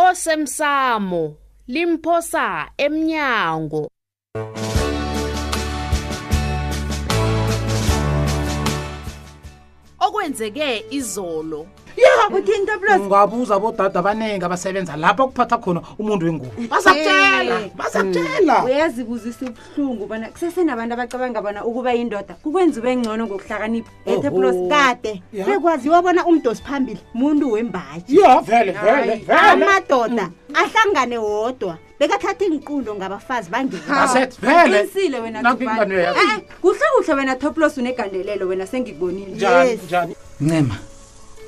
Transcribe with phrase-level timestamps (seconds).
[0.00, 1.36] osemsamo
[1.68, 3.80] limphosa emnyango
[10.06, 10.68] okwenzeke
[10.98, 11.60] izolo
[13.00, 18.64] ungabuza bodada abaningi abasebenza lapho kuphatha khona umuntu wengubo basakutshela basakutshela hmm.
[18.64, 25.22] uyazibuzisa ubuhlungu bona kusesenabantu abacabanga bona ukuba yindoda kukwenza ube ngcono ngokuhlakanipha etheplos eh, kade
[25.32, 28.76] bekwaziwa bona umuntu osiphambili muntu wembatshi ya vele
[29.28, 30.54] amadoda hmm.
[30.56, 39.32] ahlangane wodwa bekathatha iy'nkqundo ngabafazi bangeile wenakuhle eh, kuhle wena toplos unegandelelo wena sengikubonile
[39.76, 40.78] ncema yes.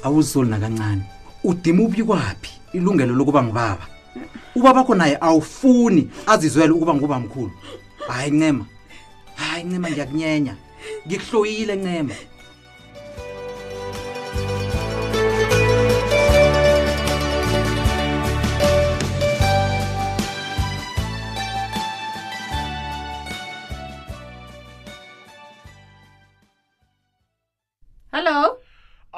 [0.05, 1.03] awuzoli nakancane
[1.45, 3.87] udima ubikwapi ilungelo lokuba ngubaba
[4.59, 7.53] ubaba kho naye awufuni azizwele ukuba nguba mkhulu
[8.09, 8.65] hayi ncema
[9.35, 10.55] hayi ncema ngiyakunyenya
[11.07, 12.15] ngikuhloyile ncema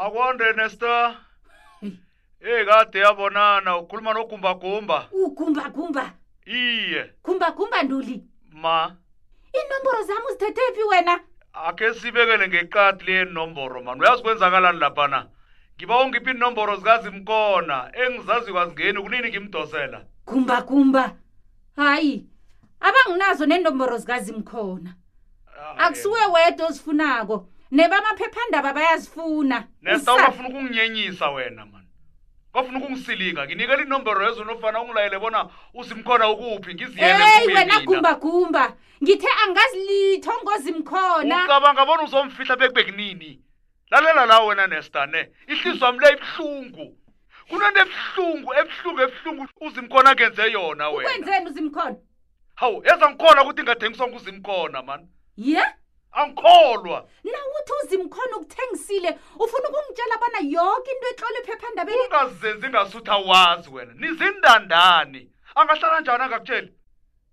[0.07, 1.17] akwande nesta
[2.41, 8.95] hey kade yabonana ukhuluma nogumbagumba ugumbagumba oh, iye gumbagumba nduli ma
[9.55, 11.21] inomboro zami uzithethephi wena
[11.53, 15.19] akhe sibekele ngeqati leyenomboro mani uyazi kwenzakalani laphana
[15.79, 21.05] ngiba ungiphi inomboro zikazimkona engizazi kwazingeni kunini ngimdosela gumbagumba
[21.77, 22.27] hayi
[22.81, 24.91] abanginazo nenomboro zikazimkhona
[25.61, 31.89] ah, akusuwe wedwa ozifunako nebamaphephandaba bayazifuna nesta bafuna ukunginyenyisa wena mani
[32.55, 35.41] bafuna ukungisilinga nginikela inomboro yezonofana ungilayele bona
[35.75, 38.65] uzimkhona ukuphi ngiziyeeyi wena gumbagumba
[39.03, 43.33] ngithe angazilitho ngozimkhona ucabanga bona uzomfihla bekubekunini
[43.91, 45.21] lalela la wena nesta ne
[45.53, 46.87] ihlizwa mle ibuhlungu
[47.49, 51.97] kunento ebuhlungu ebuhlungu ebuhlungu uzimkhona akenze yona wenakwenzeni uzimkhona
[52.61, 55.07] hawu yeza ngikhona ukuthi ngathengiswa nguzimkhona mani
[55.37, 55.71] ye yeah?
[56.21, 59.11] angikholwa nawuthi uzimkhona ukuthengisile
[59.45, 65.23] ufuna ukungitshela bona yonke into etlole phephandabeni ungazenzi ngasuthi awazi wena nizindandani
[65.59, 66.71] angahlala njani angakutsheli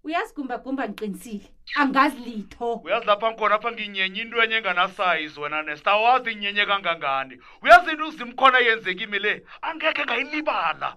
[0.06, 1.46] uyazigumbagumba ngiqinisile
[1.82, 7.36] angazi litho uyazi lapha ngikhona apha nginyenye into enye enganasayizi wena nest awazi inyenye kangangani
[7.64, 9.34] uyazi into uzimkhona yenzekimi le
[9.70, 10.90] angekhe ngayilibala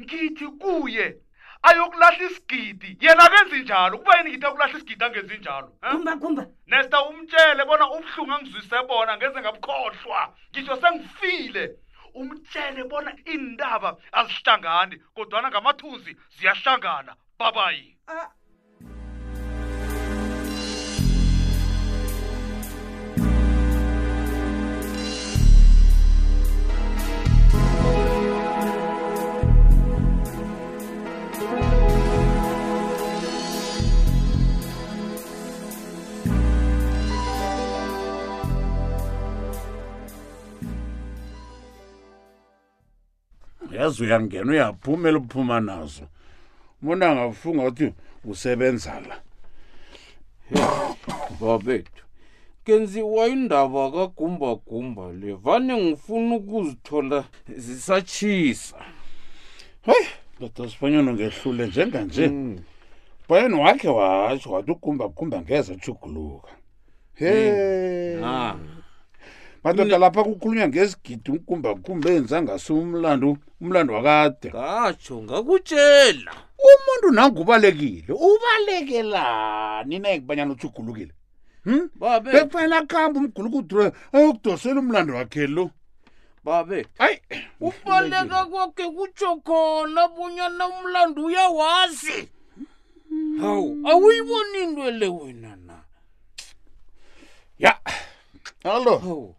[0.00, 1.06] ngithi kuye
[1.70, 7.62] ayokulahla isigidi yena akenzi njalo kuba yini ngithi akulahla isigidi angenzi njalo kumbakumba nesta umtshele
[7.68, 11.64] bona ubuhlungu angizwise bona ngeze ngabukhohlwa ngisho sengifile
[12.20, 18.28] umtshele bona iindaba azihlangani kodwana ngamathunzi ziyahlangana babayi uh.
[43.76, 46.04] uyazi uyangena uyaphuma eliphuma nazo
[46.82, 47.88] umuntu angafunga ukuthi
[48.30, 49.16] usebenza la
[51.40, 52.02] babethu
[52.64, 57.24] ngenziwa indaba kagumbagumba le vane ngifuna ukuzithola
[57.64, 58.78] zisatshisa
[59.86, 60.06] hayi
[60.40, 62.58] lota sifanyana ngehlule njenganje hmm.
[63.28, 66.48] bayen wakhe watsho wathi ugumbagumba ngeza tshuguluka
[67.18, 67.28] hmm.
[67.28, 68.14] hey.
[68.14, 68.24] hmm.
[68.24, 68.56] ah.
[69.66, 76.32] madoda lapha kukhulunywa ngesigidi umkumba kumbeni zangasumlando umlando wakade katsho ngakutshela
[76.70, 81.12] umuntu nangubalekile ubalekelani nayekubanyana uthi ugulukile
[81.66, 85.64] hm babe bekufanele akuhamba umgulukudre ayokudosela umlando wakhe lo
[86.46, 87.16] babe hayi
[87.66, 92.18] ubaleka kwakhe kutsho khona bunyana umlando uyawazi
[93.08, 93.38] hmm.
[93.42, 95.82] hawu awuyiboni into le wena na ya
[97.58, 98.06] yeah.
[98.72, 99.34] Hallo.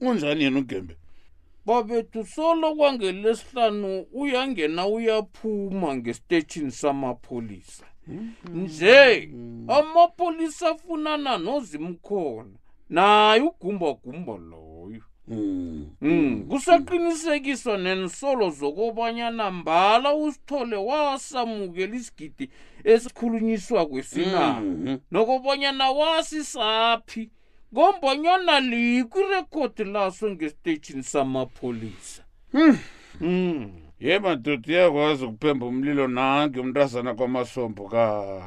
[0.00, 0.96] Unjani yena ugembe?
[1.66, 7.84] Babethu solo kwangelesihlanu uyangena uyaphuma ngestation samapolisa.
[8.06, 8.32] Hmm?
[8.54, 9.30] Nje
[9.68, 12.54] amapolisa afunana nozimkhona.
[12.90, 15.02] Naye ugumba gumba loyo.
[16.00, 16.46] Mm.
[16.50, 22.48] Kusaqinisekiswa nensolo zokubanyana mbala usithole wasamukela isigidi
[22.84, 24.54] esikhulunyiswa kwesinqaba.
[24.60, 24.98] Hmm.
[25.10, 27.30] Nokubonyana wasisaphi
[27.72, 32.22] ngombanyana leyi ku rekhodi laswo nge stetshini sa mapholisa
[32.52, 32.76] hmm.
[33.20, 33.60] hmm.
[34.04, 38.04] ye madoda iyakwazi ukuphemba umlilo nange umntazana kwamasombo ka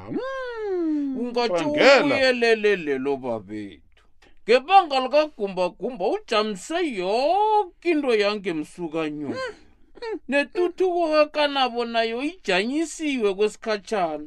[0.10, 1.18] hmm.
[1.22, 4.04] ungatshiuyelele lelo babethu
[4.44, 9.40] ngebanga likagumbagumba ujamise yoke into yangemsukanyoni
[10.30, 14.26] netuthuko kakanabo nayo ijanyisiwe kwesikhatshana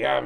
[0.00, 0.16] ya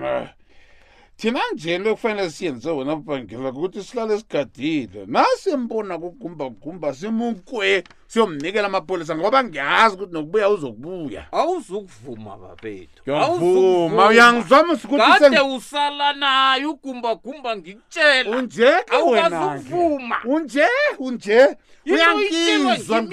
[1.20, 9.44] thina njeni lokufanele siyenze wena bubhangela kukuthi sihlale sigadile nasembona kugumbagumba simukwe siyomnikela amapolisa ngoba
[9.44, 20.64] ngiyazi ukuthi nokubuya uzokubuya awuzukuvuma babethu yavuma uyangizwama sukuthikade usala naye ugumbagumba ngikutshela unjeeuvuma unje
[20.98, 21.40] unje
[21.86, 23.04] uyangizwa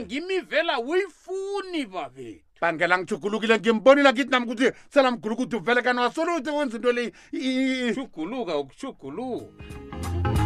[0.00, 6.50] ngimi vela uyifuni babethu bangela ngijugulukile ngimbonile ngithi nami ukuthi selamguluka ukuthi uvele kani wasolute
[6.56, 10.43] wenza into leyi uguluka ukujuguluka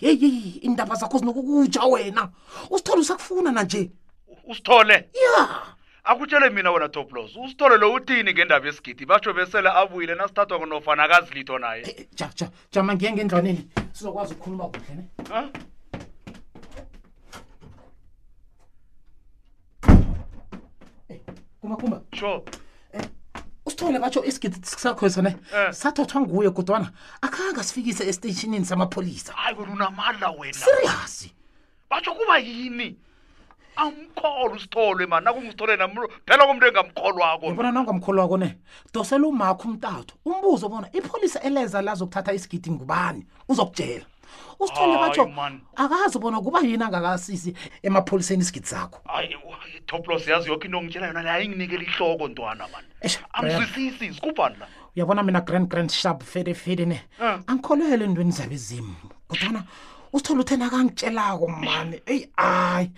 [0.00, 2.28] heyi indaba zakho zinokukutsha wena
[2.70, 3.90] usithole usakufuna nanje
[4.48, 5.48] usithole ya
[6.04, 11.58] akutshele mina wena toplos usithole lo uthini ngendaba yesigidi basho besele abuyile nasithathwa kunofana kazilitho
[11.58, 15.06] naye ja ja jama ngiye ngendlwaneni sizokwazi ukukhuluma kuhle ne
[21.60, 22.42] kumakumba sure
[23.74, 25.72] usithole batsho isigidi sakho sone eh.
[25.72, 26.90] sathothwa nguye kodwana
[27.22, 31.32] akhange asifikise esitetshinini samapholisa hayi wena unamala wena siriyasi
[31.90, 32.96] batsho kuba yini
[33.76, 35.88] amkholwa usithole mani nakungisitholena
[36.26, 38.58] phela komntu engamkholwako ibona nangamkholwako ne
[38.92, 44.04] dosele umakho umtathu umbuzo bona ipholisa eleza lazokuthatha isigidi ngubani uzokutshela
[44.60, 45.30] usithole batho
[45.76, 49.34] akazi bona kuba yini angakasisi emapholiseni isigidi sakho ayi
[49.86, 54.66] toplos yazi yokho into ongitshela yona le ayinginikela ihloko ntwana maneamsisisi sikubhani la
[54.96, 57.02] uyabona mina grand grand shab fedefede ne
[57.46, 58.94] angikholele endweni zabe zim
[59.28, 59.64] kodwana
[60.12, 62.90] usithole uthe nakangitshelako mani eyi ayi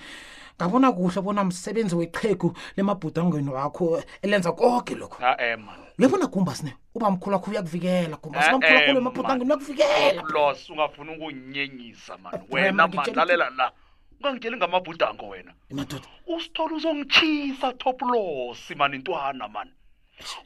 [0.57, 6.27] ngabona kuhle bona msebenzi weqhegu lemabhudangweni wakho elenza eh, konke lokhu ae eh, mani lebona
[6.27, 12.43] gumbas ne uba mkhulwakho uyakuvikela gumbas bamkhulakhulu eh, eh, emaphotangeni uyakuvikela los ungafuna ukunyenyisa mani
[12.51, 13.73] wena manlalela la
[14.21, 19.73] ungangitsheli ngamabhudango wena madoda usithole uzongitshisa toplosi mani ntwana mani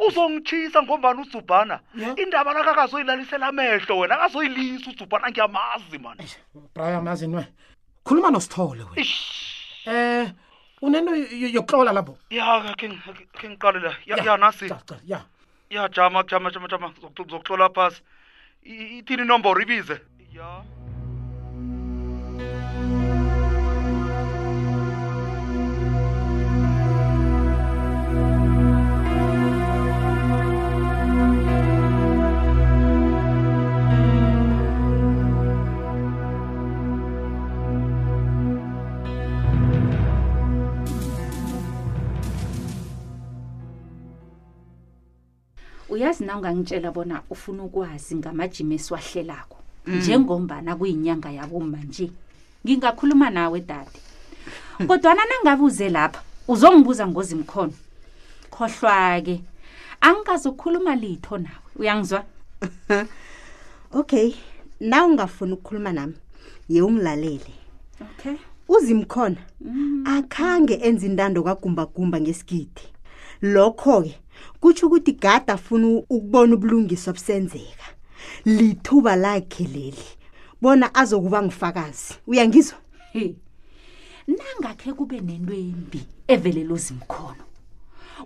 [0.09, 1.77] uzongitshisa ngombani uzubhana
[2.23, 6.25] indaba lakho akazoyilalisela amehlo wena akazoyilisa uzubhana ngiyamazi mani
[6.75, 7.47] brian azini we
[8.05, 9.03] khuluma nosithole we
[9.91, 10.27] um
[10.83, 11.11] uneno
[11.57, 14.37] yokuhlola lapho ya ke ngiqale la yanasi ya, ya, ya,
[14.69, 15.21] ya, ya, ya, ya, ya
[15.71, 18.03] ya jama jama jama jama zokuxola phasi
[18.99, 20.01] ithini inomboro ibize ya
[20.35, 20.80] yeah.
[46.11, 49.95] angazi na ungangitshela bona ufuna ukwazi ngamajimu esiwahlelako mm.
[49.97, 52.11] njengombana kuyinyanga yaboma nje
[52.67, 53.91] ngingakhuluma nawe dade
[54.87, 57.73] kodwana nangabuze lapha uzongibuza ngozimkhono
[58.51, 59.41] khohlwa-ke
[60.01, 62.25] angikazukhuluma litho nawe uyangizwa
[64.01, 64.35] okay
[64.81, 66.15] na ungafuni ukukhuluma nami
[66.69, 67.55] ye ungilalele
[68.01, 68.37] okay
[68.69, 70.07] uzimkhona mm.
[70.07, 72.83] akhange enze intando kagumbagumba ngesigidi
[73.43, 74.19] lokho-ke
[74.61, 77.87] kutsho ukuthi gada afuna ukubona ubulungiso obusenzeka
[78.47, 80.07] lithuba lakhe leli
[80.61, 82.79] bona azokuba ngifakazi uyangizwa
[83.13, 83.37] he
[84.27, 87.45] nangakhe kube nentwembi evelelo zimkhono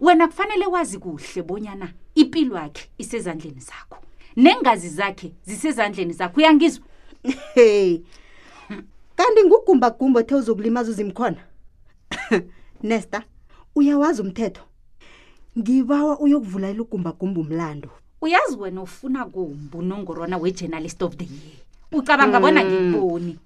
[0.00, 3.98] wena kufanele wazi kuhle bonyana impilo yakhe isezandleni zakho
[4.36, 6.84] nengazi zakhe zisezandleni zakho uyangizwa
[7.54, 8.00] he
[9.16, 11.40] kanti ngugumbagumba othe uzokulimaza uzimkhona
[12.88, 13.22] nester
[13.74, 14.62] uyawazi umthetho
[15.58, 17.88] ngibawa uyokuvula ilugumbagumba umlando
[18.24, 21.54] uyazi wena ufuna kumbu nongorwana we-journalist of the year
[21.92, 22.70] ucabanga bona hmm.
[22.70, 23.38] ngikuboni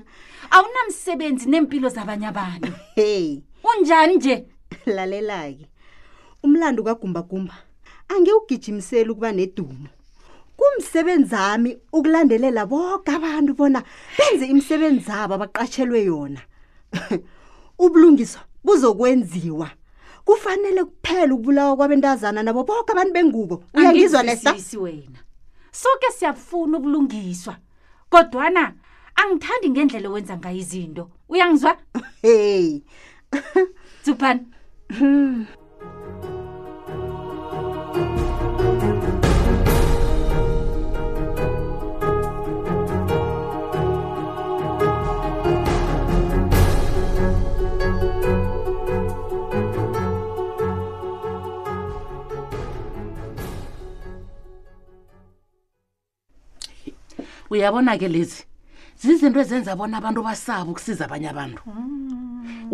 [0.54, 4.44] awunamsebenzi nempilo zabanye abantu hey unjani nje
[4.86, 5.66] lalela-ke
[6.42, 7.54] umlando kagumbagumba
[8.08, 9.88] angiwugijimiseli ukuba nedumo
[10.56, 13.80] kumsebenzi ami ukulandelela bonke abantu bona
[14.18, 16.40] benze imisebenzi abo abaqatshelwe yona
[17.84, 19.68] ubulungiswa buzokwenziwa
[20.24, 25.20] kufanele kuphela ukubulawa kwabentazana nabo boke abantu bengubo uyangizwa lesisi wena
[25.72, 27.54] soke siyafuna ukulungiswa
[28.12, 28.62] kodwana
[29.20, 31.72] angithandi ngendlela owenza ngayo izinto uyangizwa
[32.22, 32.80] hey
[34.04, 34.40] zupan Zupani.
[34.98, 35.46] hmm.
[57.54, 58.42] uyabona-ke lezi
[58.98, 61.62] zizinto ezenza bona abantu basaba ukusiza abanye abantu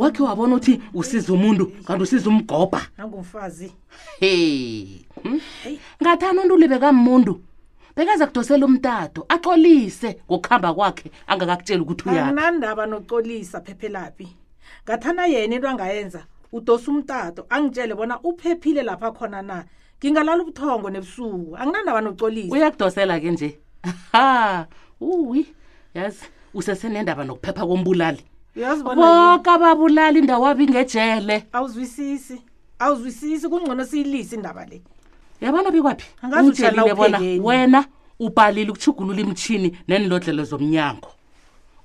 [0.01, 3.69] wakhe wabona ukuthi usiza umuntu kanti usiza umgobha nangumfazi
[4.21, 4.31] he
[5.23, 5.39] hmm?
[6.03, 7.33] ngathani untu ulibekamuntu
[7.97, 14.29] bekeza kudosela umtato axolise ngokuhamba kwakhe angakakutsheli ukuthi uyaanandaba nokucolisa phephelaphi
[14.85, 16.21] ngathana yena into angayenza
[16.53, 19.65] udosa umtato angitshele bona uphephile lapha khona na
[19.99, 23.51] ngingalala ubuthongo nebusuku anginandaba nokucolisa uyakudosela ke nje
[24.13, 24.67] ha
[25.01, 25.47] uwi
[25.95, 28.25] yazi usesenendaba nokuphepha kombulali
[28.85, 32.37] boka babulali indawo wabi ngejele awuzwisisi
[32.79, 34.83] awuzwisisi kungcono siyilise indaba le
[35.41, 36.07] yabona bikwaphi
[36.45, 37.81] ujelile bona wena
[38.21, 41.09] ubhalile ukuchugulula imtshini neenlodlelo zomnyango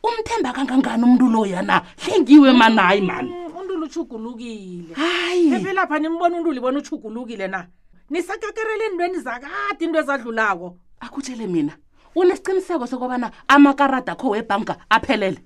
[0.04, 6.78] umthemba kangangani umntu loyana hlengiwe mani hayi mani mm, untulo uchugulukile hayiepelapha nimbona untu libona
[6.80, 7.68] uchugulukile na
[8.10, 11.74] nisakakerele ndweni zakade into ezadlulako akutshele mina
[12.16, 15.40] unesiqiniseko sokubana amakarada akho webhanka aphelele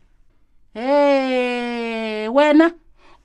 [0.73, 2.71] hey wena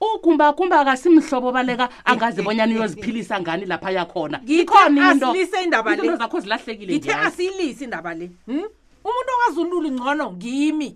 [0.00, 7.12] ukumbakumba akasimhlobo baleka angazibonyana uyoziphilisa ngani lapha yakhona ikhona into indaba le zakho zilahlekile ngithe
[7.14, 8.68] asiyilisi indaba le hmm?
[9.04, 10.90] umuntu owazululu ngcono ngimi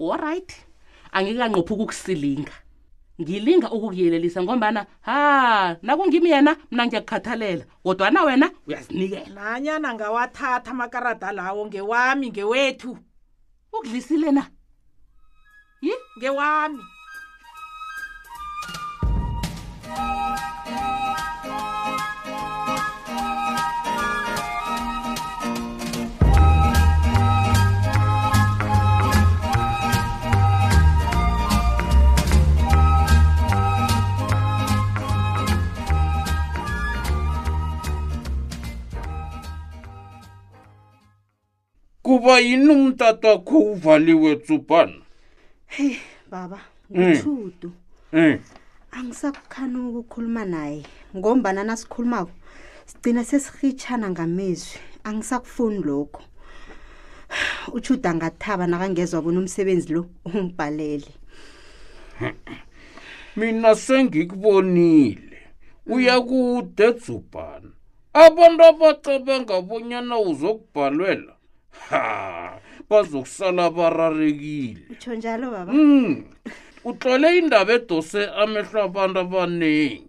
[0.00, 0.50] all right
[1.12, 2.52] angike anqophuka ukusilinga
[3.20, 11.60] ngilinga ukukuyelelisa ngombana ha nakungimi yena mna ngiyakukhathalela kodwana wena uyazinikela nanyana ngawathatha amakarada lawo
[11.66, 12.92] ngewami ngewethu
[13.76, 14.42] ukudlisile na
[15.84, 16.82] yi ngewami
[42.18, 44.94] kuba yini umtata wakho uvaliwe tsubhana
[45.66, 45.96] heyi
[46.30, 46.60] baba
[46.92, 47.00] hmm.
[47.04, 47.72] ngithudu
[48.12, 48.20] mm.
[48.28, 48.38] mm.
[48.90, 50.82] angisakukhani ukukhuluma naye
[51.16, 52.30] ngombana nasikhulumako
[52.86, 56.22] sigcina sesirhitshana ngamezwi angisakufuni lokho
[57.72, 61.06] utshuda angathaba nakangezwa bona umsebenzi lo umbhalele
[63.36, 65.38] mina sengikubonile
[65.86, 65.94] hmm.
[65.96, 67.68] uyakude tsubhana
[68.14, 71.32] abantu abacabanga bonyana uzokubhalwela
[71.90, 72.60] ha
[72.90, 76.24] bazokusala bararekile utsho njalo baba mm.
[76.88, 80.04] utlole indaba edose amehlo abantu abaningi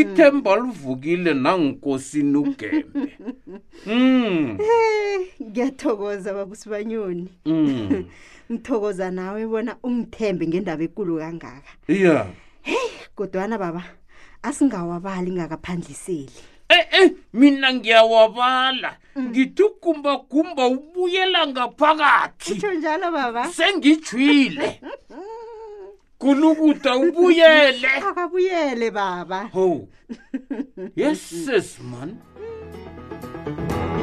[0.00, 3.06] ithemba livukile nankosini ugembe
[3.94, 4.36] mm
[5.48, 7.88] ngiyathokoza babusibanyoni mm
[8.52, 11.70] ngithokoza nawe bona ungithembe ngendaba enkulu kangaka
[12.02, 12.26] yeah
[12.68, 13.82] hey kodwa na baba
[14.48, 16.36] asingawabali ngakaphandliseli
[16.70, 19.28] Eh, eh mina ngiyawabala mm.
[19.28, 24.68] ngithi ukumba kumba ubuyela ngaphakathi utsho njalo baba sengijwile
[26.20, 29.66] kulukuta ubuyele akabuyele baba ho
[31.00, 33.97] yeses man mm.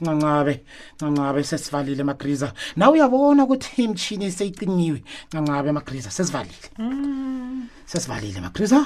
[0.00, 0.64] ncancabe
[0.96, 4.98] ncancabe sesivalile magriza naw uyabona ukuthi imtshini seyicinyiwe
[5.30, 7.66] ncancabe magriza sesivalile mm.
[7.90, 8.78] sesivalile magriza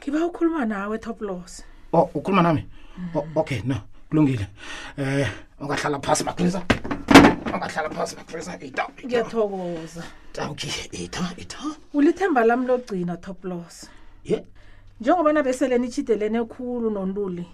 [0.00, 2.62] ngiba ukhuluma nawe top loss o oh, ukhuluma nami
[2.98, 3.16] mm.
[3.16, 3.76] oh, okay no
[4.08, 4.46] kulungile
[4.98, 5.28] eh
[5.60, 6.60] ungahlala phasi magriza
[7.54, 11.58] ungahlala phasi magriza ito ngiyathokoza tanki ito ito
[11.94, 13.88] ulithemba lami logcina top loss
[14.24, 14.42] ye yeah.
[15.00, 17.46] njengoba nabeseleni ishideleni ekhulu nontuli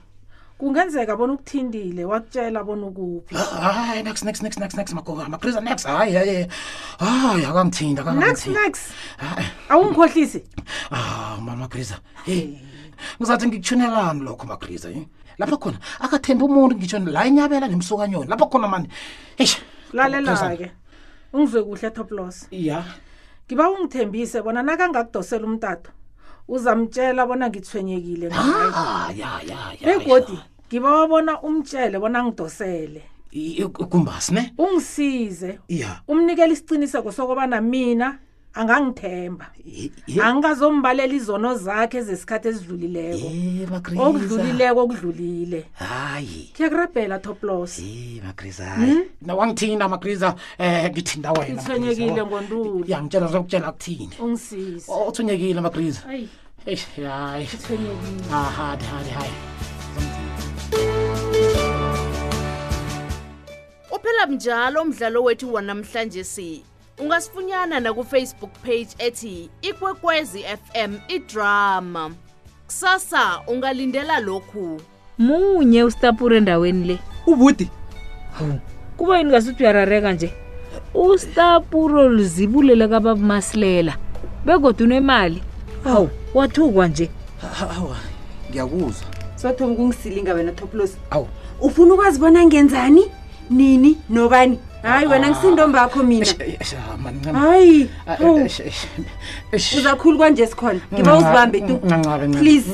[0.58, 5.84] kungenzeka bona ukuthindile wakutshela bona ukuphihayi ah, next next next next next magoba maprisa next
[5.84, 6.48] hayi ay
[6.98, 8.92] hayi akangithinda next next
[9.68, 10.40] awungikhohlisi
[10.90, 12.56] ah, ma magriza e
[13.20, 15.04] ngizathi ngikuthunelani lokho magriza e
[15.38, 18.88] lapha khona akathembi umuntu ngitsho la inyabela nemsukanyoni lapha khona mani
[19.38, 19.44] e
[19.92, 20.70] lalela-ke
[21.36, 22.80] ungizwe kuhle top loss ya
[23.44, 25.90] ngiba ungithembise bona nakangakudosela umtato
[26.48, 28.30] uzamtshela bona ngithwenyekile
[29.84, 30.38] begodi
[30.68, 33.02] ngiba wabona umtshele bona ngidosele
[33.90, 35.58] kumbasi ne ungisize
[36.08, 38.18] umnikela isiqiniseko sokubana mina
[38.56, 39.46] angangithemba
[40.08, 43.26] angingazombalela izono zakhe zesikhathi esidlulileko
[44.00, 49.02] okudlulileko okudlulile hayi kuyakurabhela toplosmagriza hmm?
[49.28, 56.00] nawangithinda magriza um eh, ngithinda wenangithonyekile ngontulo ya ngitshela zokutshela kuthini ungisise othonyekile magriza
[56.64, 59.34] hayiahadhadhayi
[63.96, 66.62] uphela mnjalo umdlalo wethu wanamhlanje si
[66.98, 72.10] ungasifunyana nakufacebook page ethi ikwekwezi fm idrama
[72.66, 74.80] kusasa ungalindela lokhu
[75.18, 77.70] munye ustapure endaweni le ubuti
[78.96, 80.32] kuba yini ngasuthi uyarareka nje
[80.94, 83.96] ustapuro luzibulele kababumasilela
[84.44, 85.42] begoda unemali
[85.84, 87.10] hawu wathukwa nje
[88.50, 91.28] ngiyakuzwa sothoba ukungisilinga wena toplos awu
[91.60, 93.04] ufuna ukwazi bona ngenzani
[93.50, 101.74] nini nobani hayi wena ngisindombakho minahayi ah, ah, uzakhulu kwanje sikhona ngiba uzibambe tu
[102.38, 102.70] please